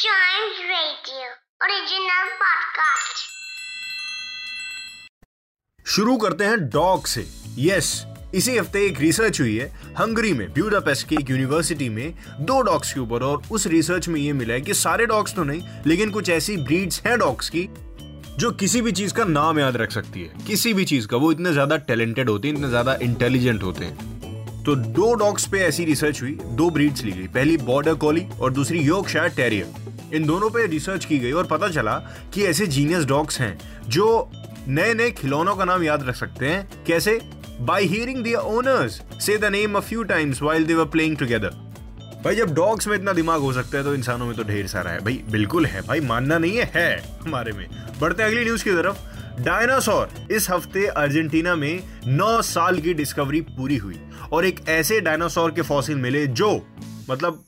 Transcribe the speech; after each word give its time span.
Chimes 0.00 0.58
Radio. 0.66 1.24
शुरू 5.86 6.16
करते 6.16 6.44
हैं 6.44 6.58
डॉग 6.68 7.06
से। 7.06 7.24
यस 7.58 7.90
इसी 8.34 8.56
हफ़्ते 8.58 8.84
एक 8.86 9.00
रिसर्च 9.00 9.40
हुई 9.40 9.56
है 9.56 9.66
हंगरी 9.98 10.32
में 10.32 10.52
ब्यूडापेस्ट 10.52 11.06
की 11.08 11.14
एक 11.14 11.30
यूनिवर्सिटी 11.30 11.88
में 11.88 12.14
दो 12.40 12.60
डॉग्स 12.60 12.92
के 12.92 13.00
ऊपर, 13.00 13.22
और 13.22 13.42
उस 13.50 13.66
रिसर्च 13.66 14.08
में 14.08 14.20
ये 14.20 14.32
मिला 14.32 14.54
है 14.54 14.60
कि 14.60 14.74
सारे 14.74 15.06
डॉग्स 15.06 15.34
तो 15.34 15.44
नहीं, 15.44 15.62
लेकिन 15.86 16.10
कुछ 16.10 16.30
ऐसी 16.30 16.56
ब्रीड्स 16.56 17.02
हैं 17.06 17.18
डॉग्स 17.18 17.48
की, 17.48 17.68
जो 18.38 18.50
किसी 18.52 18.82
भी 18.82 18.92
चीज़ 18.92 19.14
का 19.14 19.24
नाम 19.26 19.58
याद 19.58 19.76
रख 19.76 19.90
सकती 19.92 20.22
है। 20.22 20.44
किसी 20.46 20.72
भी 20.74 20.84
चीज़ 20.84 21.06
का, 21.08 21.16
वो 21.16 21.32
इतने 21.32 21.52
ज़्यादा 21.52 21.76
टैलेंटेड 21.90 22.30
होते 22.30 22.48
हैं, 22.48 22.54
इतने 22.54 22.68
ज़्यादा 22.68 22.94
इंटेलिजेंट 23.02 23.62
होते 23.62 23.84
हैं। 23.84 24.08
तो 24.64 24.74
दो 24.76 25.12
डॉग्स 25.16 25.46
पे 25.48 25.58
ऐसी 25.58 25.84
रिसर्च 25.84 26.22
हुई, 26.22 26.32
दो 26.32 26.70
ब्रीड्स 26.70 27.02
ली 27.02 27.12
गई, 27.12 27.26
पहली 27.28 27.56
बॉर्डर 27.68 27.94
कॉली 27.96 28.26
और 28.40 28.52
दूसरी 28.52 28.78
योर्कशायर 28.78 29.28
टेरियर 29.36 29.88
इन 30.14 30.24
दोनों 30.24 30.50
पे 30.50 30.66
रिसर्च 30.66 31.04
की 31.04 31.18
गई 31.18 31.32
और 31.32 31.46
पता 31.46 31.68
चला 31.68 31.94
कि 32.34 32.44
ऐसे 32.44 32.66
जीनियस 32.66 33.04
डॉग्स 33.04 33.40
हैं 33.40 33.58
जो 33.88 34.30
नए 34.68 34.94
नए 34.94 35.10
खिलौनों 35.10 35.56
का 35.56 35.64
नाम 35.64 35.82
याद 35.82 36.02
रख 36.02 36.16
सकते 36.16 36.46
हैं। 36.46 36.84
कैसे? 36.86 37.20
बाय 37.60 37.84
हियरिंग 37.84 38.22
दियर 38.24 38.36
ओनर्स 38.36 39.00
से 39.20 39.36
the 39.38 39.44
name 39.44 39.74
a 39.74 39.80
few 39.80 40.02
times 40.02 40.42
while 40.42 40.64
they 40.64 40.74
were 40.74 40.84
playing 40.86 41.16
together 41.16 41.48
भाई, 42.24 42.36
जब 42.36 42.54
डॉग्स 42.54 42.88
में 42.88 42.94
इतना 42.96 43.12
दिमाग 43.12 43.40
हो 43.40 43.52
सकता 43.52 43.78
है 43.78 43.84
तो 43.84 43.94
इंसानों 43.94 44.26
में 44.26 44.36
तो 44.36 44.44
ढेर 44.44 44.66
सारा 44.66 44.90
है। 44.90 45.00
भाई, 45.00 45.22
बिल्कुल 45.30 45.66
है 45.66 45.80
भाई, 45.82 46.00
मानना 46.00 46.38
नहीं 46.38 46.56
है 46.56 46.70
है 46.74 47.18
हमारे 47.22 47.52
में। 47.52 47.66
बढ़ते 48.00 48.22
अगली 48.22 48.44
न्यूज़ 48.44 48.64
की 48.64 48.70
तरफ़। 48.70 49.42
डायनासोर 49.42 50.08
इस 50.30 50.50
हफ़्ते 50.50 50.86
अर्जेंटीना 50.86 51.54
में 51.56 51.82
9 52.06 52.40
साल 52.42 52.78
की 52.78 52.94
डिस्कवरी 52.94 53.40
पूरी 53.40 53.76
हुई 53.76 54.00
और 54.32 54.46
एक 54.46 54.60
ऐसे 54.68 55.00
डायनासोर 55.00 55.50
के 55.50 55.62
फॉसिल 55.62 55.96
मिले 55.96 56.26
जो 56.26 56.50
मतलब 57.10 57.44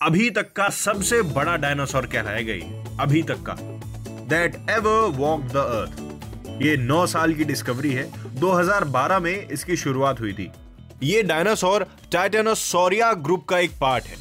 अभी 0.00 0.28
तक 0.30 0.52
का 0.52 0.68
सबसे 0.68 1.20
बड़ा 1.22 1.56
डायनासोर 1.56 2.06
कहलाया 2.06 2.40
गई 2.40 2.60
अभी 3.00 3.22
तक 3.22 3.42
का। 3.42 3.54
That 4.28 4.56
ever 4.70 5.10
walk 5.10 5.42
the 5.42 5.56
earth 5.56 6.62
ये 6.62 6.76
9 6.76 7.06
साल 7.06 7.32
की 7.34 7.44
डिस्कवरी 7.44 7.92
है। 7.92 8.04
2012 8.40 9.20
में 9.20 9.48
इसकी 9.48 9.76
शुरुआत 9.76 10.20
हुई 10.20 10.32
थी। 10.32 10.50
ये 11.02 11.22
डायनासोर 11.22 11.86
टाइटेनोसोरिया 12.12 13.12
ग्रुप 13.12 13.44
का 13.44 13.58
एक 13.58 13.78
पार्ट 13.80 14.04
है। 14.04 14.16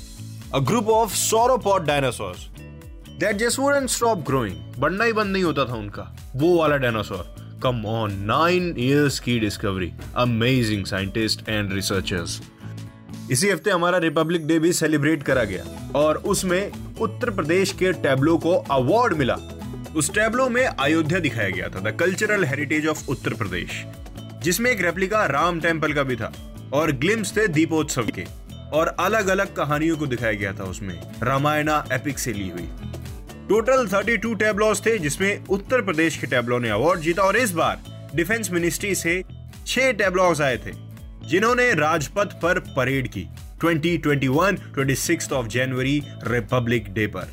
A 0.53 0.59
group 0.59 0.89
of 0.89 1.13
sauropod 1.13 1.85
dinosaurs 1.85 2.47
that 3.19 3.35
just 3.35 3.59
wouldn't 3.59 3.89
stop 3.89 4.25
growing 4.28 4.73
बढ़ना 4.78 5.03
ही 5.03 5.13
बंद 5.13 5.33
नहीं 5.33 5.44
होता 5.44 5.66
था 5.66 5.73
उनका। 5.73 6.11
वो 6.35 6.57
वाला 6.57 6.78
dinosaur. 6.78 7.35
Come 7.63 7.85
on 7.85 8.13
nine 8.25 8.75
years 8.78 9.19
की 9.19 9.39
discovery 9.39 9.91
amazing 10.16 10.85
scientist 10.85 11.49
and 11.49 11.73
researchers 11.73 12.41
इसी 13.31 13.49
हफ़्ते 13.49 13.71
हमारा 13.71 13.97
रिपब्लिक 13.97 14.47
डे 14.47 14.59
भी 14.59 14.73
सेलिब्रेट 14.73 15.23
करा 15.23 15.43
गया। 15.43 15.91
और 15.95 16.17
उसमें 16.17 16.71
उत्तर 17.01 17.29
प्रदेश 17.29 17.71
के 17.71 17.91
टैबलो 17.93 18.37
को 18.37 18.55
अवार्ड 18.71 19.13
मिला। 19.13 19.37
उस 19.95 20.13
टैबलो 20.13 20.49
में 20.49 20.65
अयोध्या 20.65 21.19
दिखाया 21.19 21.49
गया 21.49 21.69
था 21.69 21.79
the 21.79 21.95
cultural 21.95 22.43
heritage 22.43 22.87
of 22.87 23.09
Uttar 23.09 23.33
Pradesh, 23.33 23.83
जिसमें 24.43 24.71
एक 24.71 24.81
रेप्लिका 24.81 25.25
राम 25.25 25.59
टेंपल 25.61 25.93
का 25.93 26.03
भी 26.03 26.15
था 26.15 26.31
और 26.73 26.91
ग्लिम्स 26.91 27.35
थे 27.37 27.47
दीपोत्सव 27.47 28.09
के। 28.15 28.25
और 28.73 28.87
अलग 28.99 29.27
अलग 29.27 29.53
कहानियों 29.55 29.97
को 29.97 30.07
दिखाया 30.07 30.33
गया 30.33 30.53
था 30.53 30.63
उसमें, 30.63 30.95
रामायणा 31.23 31.83
एपिक 31.91 32.19
से 32.19 32.33
ली 32.33 32.49
हुई। 32.49 32.69
टोटल 33.49 33.87
32 33.87 34.35
टैबलॉज 34.35 34.85
थे, 34.85 34.97
जिसमें 34.97 35.45
उत्तर 35.45 35.81
प्रदेश 35.81 36.17
के 36.17 36.27
टैबलो 36.27 36.59
ने 36.59 36.69
अवार्ड 36.69 36.99
जीता 36.99 37.21
और 37.21 37.37
इस 37.37 37.51
बार 37.51 37.83
डिफेंस 38.15 38.51
मिनिस्ट्री 38.51 38.95
से 38.95 39.23
छह 39.67 39.91
टैबलॉज 39.91 40.41
आए 40.41 40.57
थे। 40.57 40.84
जिन्होंने 41.27 41.73
राजपथ 41.73 42.33
पर 42.41 42.59
परेड 42.59 43.07
की 43.07 43.27
2021 43.63 44.57
26 44.75 45.31
ऑफ़ 45.31 45.47
जनवरी 45.47 46.03
रिपब्लिक 46.27 46.93
डे 46.93 47.07
पर। 47.07 47.27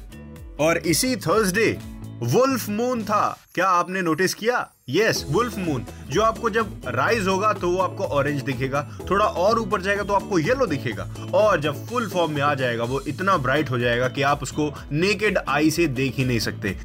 और 0.60 0.78
इसी 0.78 1.16
थर्सडे 1.16 1.78
वुल्फ 2.22 2.68
मून 2.68 3.02
था। 3.04 3.38
क्या 3.54 3.68
आपने 3.68 4.02
नोटिस 4.02 4.34
किया? 4.34 4.68
यस 4.88 5.24
वुल्फ 5.28 5.58
मून 5.58 5.84
जो 6.10 6.22
आपको 6.22 6.50
जब 6.50 6.80
राइज 6.86 7.26
होगा 7.26 7.52
तो 7.52 7.70
वो 7.70 7.78
आपको 7.78 8.04
ऑरेंज 8.04 8.42
दिखेगा। 8.42 8.98
थोड़ा 9.10 9.24
और 9.24 9.58
ऊपर 9.58 9.82
जाएगा 9.82 10.02
तो 10.02 10.14
आपको 10.14 10.38
येलो 10.38 10.66
दिखेगा। 10.66 11.14
और 11.34 11.60
जब 11.60 11.86
फुल 11.86 12.08
फॉर्म 12.08 12.32
में 12.32 12.42
आ 12.42 12.54
जाएगा, 12.54 12.84
वो 12.84 13.00
इतना 13.00 13.36
ब्राइट 13.36 13.70
हो 13.70 13.78
जाएगा 13.78 14.08
कि 14.08 14.22
आप 14.22 14.42
उसको 14.42 14.72
नेकेड 14.92 15.38
आई 15.48 15.70
से 15.70 15.86
देख 15.86 16.16
ही 16.16 16.24
नहीं 16.24 16.38
सकते। 16.38 16.76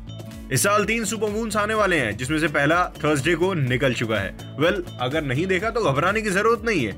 इस 0.51 0.63
साल 0.63 0.85
तीन 0.85 1.05
सुपर 1.05 1.57
आने 1.57 1.73
वाले 1.73 1.97
हैं 1.97 2.17
जिसमें 2.17 2.39
से 2.39 2.47
पहला 2.47 2.85
थर्सडे 3.03 3.35
को 3.35 3.53
निकल 3.53 3.93
चुका 3.93 4.15
है। 4.15 4.37
वेल 4.59 4.75
well, 4.75 4.89
अगर 5.01 5.21
नहीं 5.21 5.47
देखा 5.47 5.69
तो 5.69 5.81
घबराने 5.81 6.21
की 6.21 6.29
ज़रूरत 6.29 6.61
नहीं 6.65 6.85
है। 6.85 6.95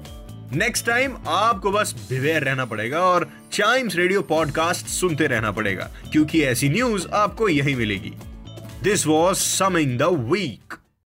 नेक्स्ट 0.57 0.85
टाइम 0.85 1.17
आपको 1.27 1.71
बस 1.71 2.07
बिवेयर 2.09 2.43
रहना 2.43 2.65
पड़ेगा 2.65 2.99
और 2.99 3.29
चाइम्स 3.51 3.95
रेडियो 3.95 4.21
पॉडकास्ट 4.21 4.87
सुनते 4.87 5.27
रहना 5.27 5.51
पड़ेगा 5.51 5.89
क्योंकि 6.11 6.41
ऐसी 6.41 6.69
न्यूज़ 6.69 7.07
आपको 7.07 7.49
यही 7.49 7.75
मिलेगी। 7.75 8.13
This 8.83 9.07
was 9.07 9.37
something 9.37 9.99
the 9.99 10.03
week 10.03 10.73